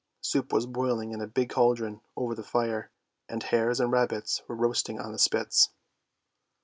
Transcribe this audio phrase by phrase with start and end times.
[0.19, 2.89] Soup was boiling in a big cauldron over the fire,
[3.29, 5.69] and hares and rabbits were roast ing on the spits.